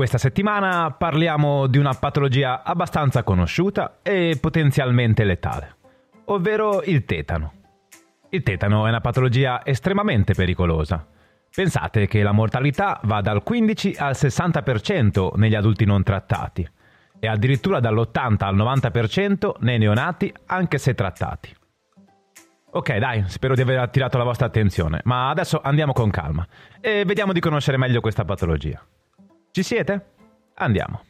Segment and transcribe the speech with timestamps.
[0.00, 5.76] Questa settimana parliamo di una patologia abbastanza conosciuta e potenzialmente letale,
[6.24, 7.52] ovvero il tetano.
[8.30, 11.06] Il tetano è una patologia estremamente pericolosa.
[11.54, 16.66] Pensate che la mortalità va dal 15 al 60% negli adulti non trattati
[17.18, 21.54] e addirittura dall'80 al 90% nei neonati anche se trattati.
[22.70, 26.46] Ok, dai, spero di aver attirato la vostra attenzione, ma adesso andiamo con calma
[26.80, 28.82] e vediamo di conoscere meglio questa patologia.
[29.52, 30.06] Ci siete?
[30.54, 31.02] Andiamo.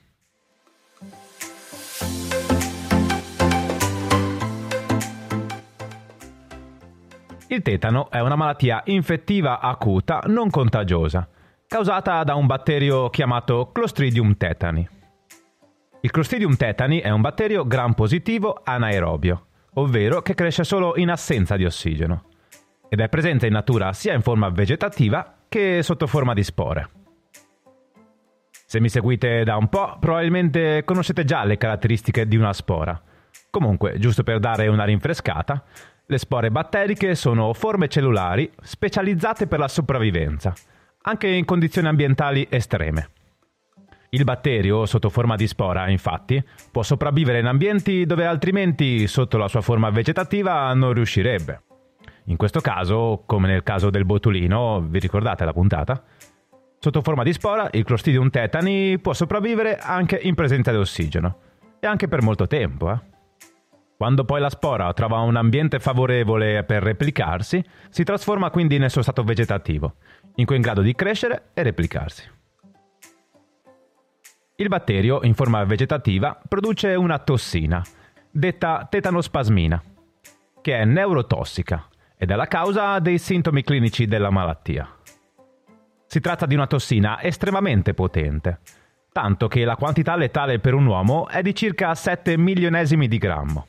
[7.49, 11.29] Il tetano è una malattia infettiva acuta non contagiosa,
[11.67, 14.89] causata da un batterio chiamato Clostridium tetani.
[16.01, 21.57] Il Clostridium tetani è un batterio gram positivo anaerobio, ovvero che cresce solo in assenza
[21.57, 22.25] di ossigeno,
[22.89, 27.00] ed è presente in natura sia in forma vegetativa che sotto forma di spore.
[28.71, 33.03] Se mi seguite da un po', probabilmente conoscete già le caratteristiche di una spora.
[33.51, 35.65] Comunque, giusto per dare una rinfrescata,
[36.07, 40.55] le spore batteriche sono forme cellulari specializzate per la sopravvivenza,
[41.03, 43.09] anche in condizioni ambientali estreme.
[44.11, 46.41] Il batterio, sotto forma di spora, infatti,
[46.71, 51.63] può sopravvivere in ambienti dove altrimenti, sotto la sua forma vegetativa, non riuscirebbe.
[52.27, 56.05] In questo caso, come nel caso del botulino, vi ricordate la puntata?
[56.83, 61.37] Sotto forma di spora, il Clostridium tetani può sopravvivere anche in presenza di ossigeno,
[61.79, 62.91] e anche per molto tempo.
[62.91, 62.99] Eh?
[63.99, 69.03] Quando poi la spora trova un ambiente favorevole per replicarsi, si trasforma quindi nel suo
[69.03, 69.97] stato vegetativo,
[70.37, 72.27] in cui è in grado di crescere e replicarsi.
[74.57, 77.85] Il batterio, in forma vegetativa, produce una tossina,
[78.31, 79.83] detta tetanospasmina,
[80.63, 84.97] che è neurotossica ed è la causa dei sintomi clinici della malattia.
[86.13, 88.59] Si tratta di una tossina estremamente potente,
[89.13, 93.67] tanto che la quantità letale per un uomo è di circa 7 milionesimi di grammo.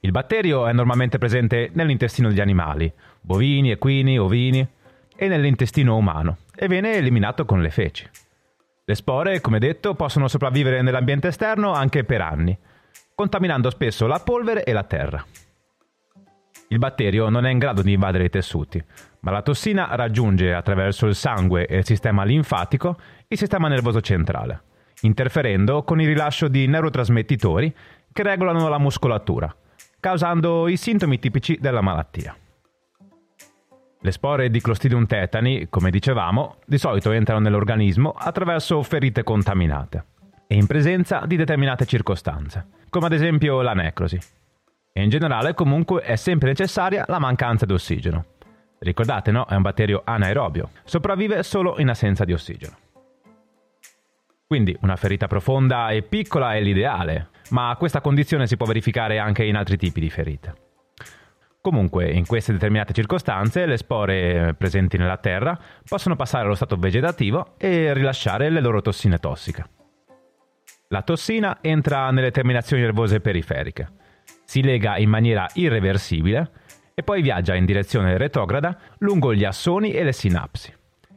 [0.00, 4.68] Il batterio è normalmente presente nell'intestino degli animali, bovini, equini, ovini,
[5.14, 8.10] e nell'intestino umano, e viene eliminato con le feci.
[8.84, 12.58] Le spore, come detto, possono sopravvivere nell'ambiente esterno anche per anni,
[13.14, 15.24] contaminando spesso la polvere e la terra.
[16.68, 18.82] Il batterio non è in grado di invadere i tessuti,
[19.20, 22.96] ma la tossina raggiunge attraverso il sangue e il sistema linfatico
[23.28, 24.62] il sistema nervoso centrale,
[25.02, 27.74] interferendo con il rilascio di neurotrasmettitori
[28.12, 29.54] che regolano la muscolatura,
[30.00, 32.36] causando i sintomi tipici della malattia.
[34.00, 40.04] Le spore di Clostridium tetani, come dicevamo, di solito entrano nell'organismo attraverso ferite contaminate
[40.46, 44.18] e in presenza di determinate circostanze, come ad esempio la necrosi.
[44.96, 48.34] E in generale comunque è sempre necessaria la mancanza di ossigeno,
[48.84, 49.46] Ricordate, no?
[49.46, 50.70] È un batterio anaerobio.
[50.84, 52.76] Sopravvive solo in assenza di ossigeno.
[54.46, 59.42] Quindi una ferita profonda e piccola è l'ideale, ma questa condizione si può verificare anche
[59.42, 60.54] in altri tipi di ferite.
[61.62, 67.54] Comunque, in queste determinate circostanze, le spore presenti nella terra possono passare allo stato vegetativo
[67.56, 69.64] e rilasciare le loro tossine tossiche.
[70.88, 73.88] La tossina entra nelle terminazioni nervose periferiche,
[74.44, 76.50] si lega in maniera irreversibile
[76.94, 80.72] e poi viaggia in direzione retrograda lungo gli assoni e le sinapsi.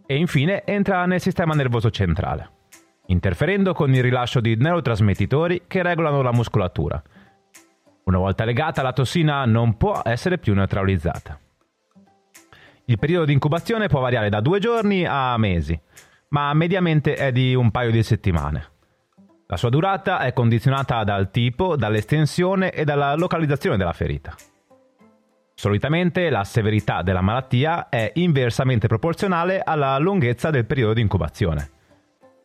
[0.05, 2.49] E infine entra nel sistema nervoso centrale,
[3.07, 7.01] interferendo con il rilascio di neurotrasmettitori che regolano la muscolatura.
[8.05, 11.37] Una volta legata, la tossina non può essere più neutralizzata.
[12.85, 15.77] Il periodo di incubazione può variare da due giorni a mesi,
[16.29, 18.76] ma mediamente è di un paio di settimane.
[19.49, 24.35] La sua durata è condizionata dal tipo, dall'estensione e dalla localizzazione della ferita.
[25.53, 31.69] Solitamente la severità della malattia è inversamente proporzionale alla lunghezza del periodo di incubazione.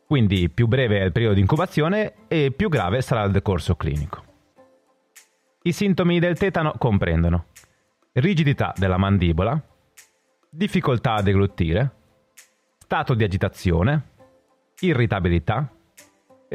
[0.07, 4.23] Quindi più breve è il periodo di incubazione e più grave sarà il decorso clinico.
[5.63, 7.47] I sintomi del tetano comprendono
[8.13, 9.61] rigidità della mandibola,
[10.49, 11.91] difficoltà a deglutire,
[12.79, 14.11] stato di agitazione,
[14.81, 15.69] irritabilità,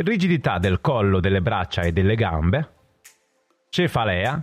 [0.03, 2.73] rigidità del collo, delle braccia e delle gambe,
[3.69, 4.41] cefalea,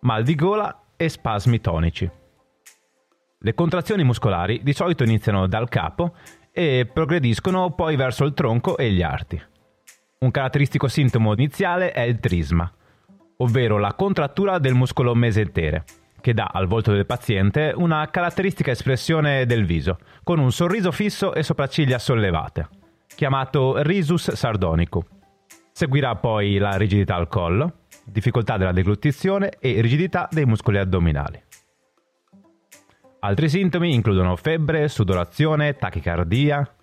[0.00, 2.10] mal di gola e spasmi tonici.
[3.40, 6.14] Le contrazioni muscolari di solito iniziano dal capo
[6.52, 9.40] e progrediscono poi verso il tronco e gli arti.
[10.20, 12.70] Un caratteristico sintomo iniziale è il trisma,
[13.36, 15.84] ovvero la contrattura del muscolo mesentere,
[16.20, 21.32] che dà al volto del paziente una caratteristica espressione del viso, con un sorriso fisso
[21.32, 22.68] e sopracciglia sollevate,
[23.14, 25.02] chiamato risus sardonicum.
[25.72, 31.42] Seguirà poi la rigidità al collo, difficoltà della deglutizione e rigidità dei muscoli addominali.
[33.20, 36.74] Altri sintomi includono febbre, sudorazione, tachicardia.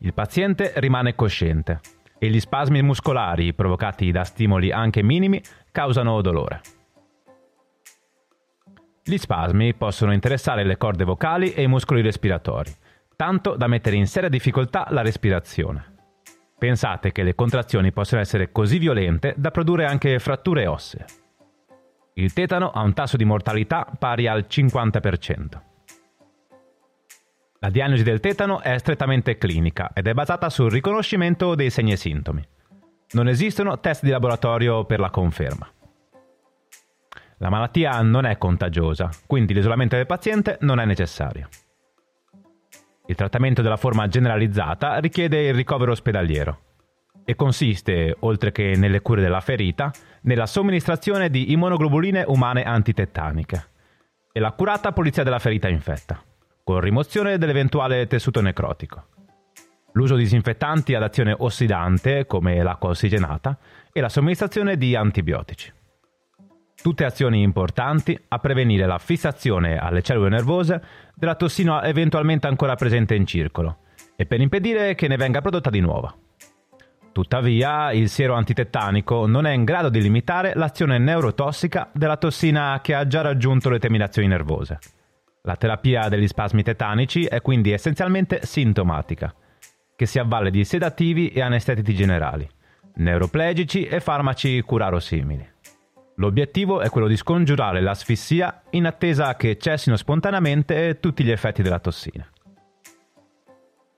[0.00, 1.80] Il paziente rimane cosciente
[2.18, 5.42] e gli spasmi muscolari provocati da stimoli anche minimi
[5.72, 6.60] causano dolore.
[9.02, 12.70] Gli spasmi possono interessare le corde vocali e i muscoli respiratori,
[13.18, 15.96] tanto da mettere in seria difficoltà la respirazione.
[16.56, 21.04] Pensate che le contrazioni possono essere così violente da produrre anche fratture ossee.
[22.14, 25.60] Il tetano ha un tasso di mortalità pari al 50%.
[27.58, 31.96] La diagnosi del tetano è strettamente clinica ed è basata sul riconoscimento dei segni e
[31.96, 32.48] sintomi.
[33.14, 35.68] Non esistono test di laboratorio per la conferma.
[37.38, 41.48] La malattia non è contagiosa, quindi l'isolamento del paziente non è necessario.
[43.08, 46.60] Il trattamento della forma generalizzata richiede il ricovero ospedaliero
[47.24, 49.90] e consiste, oltre che nelle cure della ferita,
[50.22, 53.68] nella somministrazione di immunoglobuline umane antitettaniche
[54.30, 56.22] e l'accurata pulizia della ferita infetta,
[56.62, 59.06] con rimozione dell'eventuale tessuto necrotico.
[59.92, 63.56] L'uso di disinfettanti ad azione ossidante, come l'acqua ossigenata,
[63.90, 65.72] e la somministrazione di antibiotici.
[66.80, 70.80] Tutte azioni importanti a prevenire la fissazione alle cellule nervose
[71.14, 73.78] della tossina eventualmente ancora presente in circolo
[74.14, 76.14] e per impedire che ne venga prodotta di nuova.
[77.10, 82.94] Tuttavia, il siero antitettanico non è in grado di limitare l'azione neurotossica della tossina che
[82.94, 84.78] ha già raggiunto le terminazioni nervose.
[85.42, 89.34] La terapia degli spasmi tetanici è quindi essenzialmente sintomatica,
[89.96, 92.48] che si avvale di sedativi e anestetici generali,
[92.94, 95.56] neuroplegici e farmaci curarosimili.
[96.18, 101.78] L'obiettivo è quello di scongiurare l'asfissia in attesa che cessino spontaneamente tutti gli effetti della
[101.78, 102.26] tossina.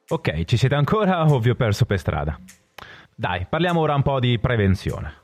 [0.08, 2.38] Ok, ci siete ancora o vi ho perso per strada?
[3.16, 5.14] Dai, parliamo ora un po' di prevenzione.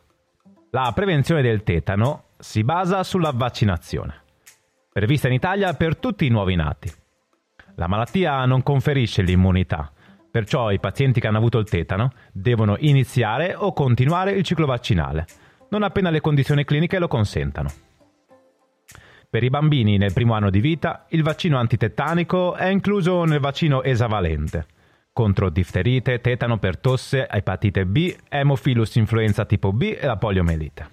[0.71, 4.23] La prevenzione del tetano si basa sulla vaccinazione,
[4.91, 6.91] prevista in Italia per tutti i nuovi nati.
[7.75, 9.93] La malattia non conferisce l'immunità,
[10.31, 15.27] perciò i pazienti che hanno avuto il tetano devono iniziare o continuare il ciclo vaccinale,
[15.71, 17.71] non appena le condizioni cliniche lo consentano.
[19.29, 23.83] Per i bambini nel primo anno di vita, il vaccino antitettanico è incluso nel vaccino
[23.83, 24.67] esavalente
[25.17, 30.87] contro difterite, tetano per tosse, epatite B, Haemophilus influenza tipo B e la poliomelite.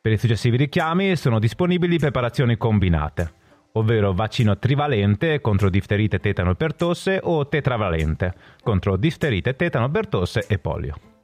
[0.00, 3.32] Per i successivi richiami sono disponibili preparazioni combinate,
[3.74, 10.44] ovvero vaccino trivalente contro difterite, tetano per tosse o tetravalente contro difterite, tetano per tosse
[10.48, 11.15] e polio.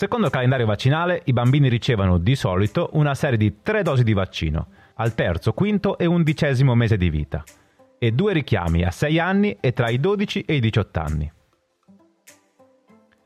[0.00, 4.14] Secondo il calendario vaccinale, i bambini ricevono di solito una serie di tre dosi di
[4.14, 7.44] vaccino, al terzo, quinto e undicesimo mese di vita,
[7.98, 11.30] e due richiami a 6 anni e tra i 12 e i 18 anni.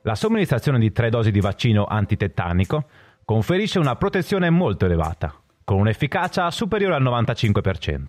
[0.02, 2.88] La somministrazione di tre dosi di vaccino antitettanico
[3.24, 5.32] conferisce una protezione molto elevata,
[5.62, 8.02] con un'efficacia superiore al 95%.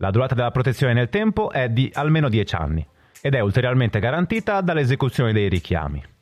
[0.00, 2.86] La durata della protezione nel tempo è di almeno 10 anni
[3.22, 6.12] ed è ulteriormente garantita dall'esecuzione dei richiami.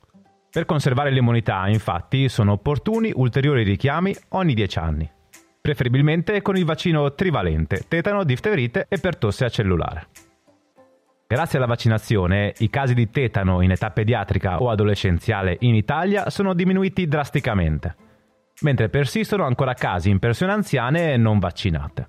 [0.53, 5.11] Per conservare l'immunità, infatti, sono opportuni ulteriori richiami ogni 10 anni
[5.63, 10.09] preferibilmente con il vaccino trivalente, tetano, difterite e pertosse acellulare.
[11.29, 16.53] Grazie alla vaccinazione, i casi di tetano in età pediatrica o adolescenziale in Italia sono
[16.53, 17.95] diminuiti drasticamente,
[18.63, 22.09] mentre persistono ancora casi in persone anziane non vaccinate.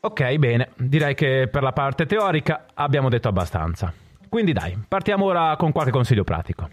[0.00, 3.94] Ok, bene, direi che per la parte teorica abbiamo detto abbastanza.
[4.32, 6.66] Quindi dai, partiamo ora con qualche consiglio pratico.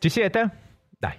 [0.00, 0.50] Ci siete?
[0.98, 1.14] Dai.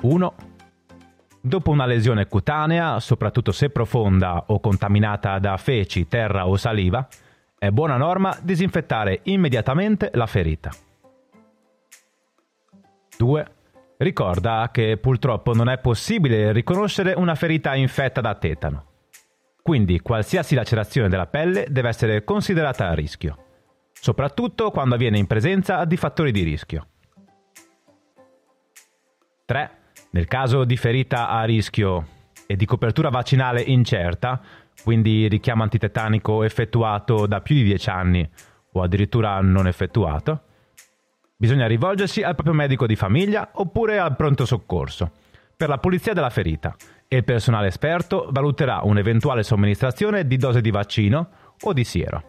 [0.00, 0.34] 1.
[1.42, 7.06] Dopo una lesione cutanea, soprattutto se profonda o contaminata da feci, terra o saliva,
[7.58, 10.70] è buona norma disinfettare immediatamente la ferita.
[13.18, 13.52] 2.
[14.00, 18.84] Ricorda che purtroppo non è possibile riconoscere una ferita infetta da tetano.
[19.62, 23.36] Quindi qualsiasi lacerazione della pelle deve essere considerata a rischio,
[23.92, 26.86] soprattutto quando avviene in presenza di fattori di rischio.
[29.44, 29.70] 3.
[30.12, 32.06] Nel caso di ferita a rischio
[32.46, 34.40] e di copertura vaccinale incerta,
[34.82, 38.30] quindi richiamo antitettanico effettuato da più di 10 anni
[38.72, 40.44] o addirittura non effettuato,
[41.40, 45.10] bisogna rivolgersi al proprio medico di famiglia oppure al pronto soccorso
[45.56, 46.76] per la pulizia della ferita
[47.08, 51.30] e il personale esperto valuterà un'eventuale somministrazione di dose di vaccino
[51.62, 52.24] o di siero.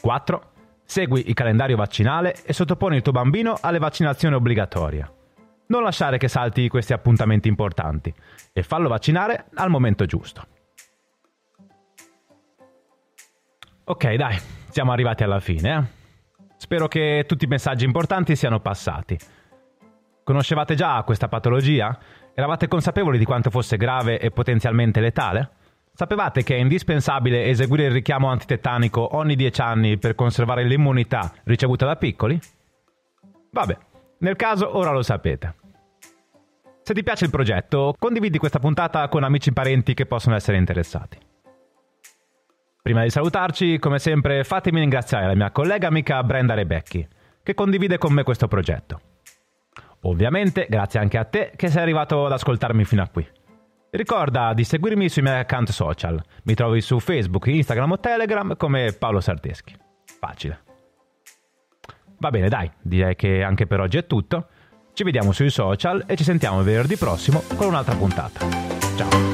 [0.00, 0.52] 4.
[0.84, 5.12] Segui il calendario vaccinale e sottoponi il tuo bambino alle vaccinazioni obbligatorie.
[5.66, 8.14] Non lasciare che salti questi appuntamenti importanti
[8.52, 10.46] e fallo vaccinare al momento giusto.
[13.86, 14.38] Ok, dai,
[14.68, 15.76] siamo arrivati alla fine.
[15.76, 16.03] Eh?
[16.64, 19.18] Spero che tutti i messaggi importanti siano passati.
[20.24, 21.94] Conoscevate già questa patologia?
[22.32, 25.50] Eravate consapevoli di quanto fosse grave e potenzialmente letale?
[25.92, 31.84] Sapevate che è indispensabile eseguire il richiamo antitettanico ogni 10 anni per conservare l'immunità ricevuta
[31.84, 32.40] da piccoli?
[33.50, 33.76] Vabbè,
[34.20, 35.54] nel caso ora lo sapete.
[36.80, 40.56] Se ti piace il progetto, condividi questa puntata con amici e parenti che possono essere
[40.56, 41.18] interessati.
[42.84, 47.08] Prima di salutarci, come sempre, fatemi ringraziare la mia collega amica Brenda Rebecchi,
[47.42, 49.00] che condivide con me questo progetto.
[50.02, 53.26] Ovviamente, grazie anche a te che sei arrivato ad ascoltarmi fino a qui.
[53.88, 56.22] Ricorda di seguirmi sui miei account social.
[56.42, 59.74] Mi trovi su Facebook, Instagram o Telegram come Paolo Sarteschi.
[60.20, 60.60] Facile.
[62.18, 64.48] Va bene, dai, direi che anche per oggi è tutto.
[64.92, 68.40] Ci vediamo sui social e ci sentiamo venerdì prossimo con un'altra puntata.
[68.94, 69.33] Ciao!